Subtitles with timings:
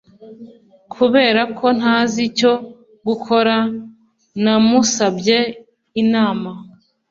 [0.93, 2.51] Kubera ko ntazi icyo
[3.07, 3.55] gukora
[4.43, 5.39] namusabye
[6.01, 6.49] inama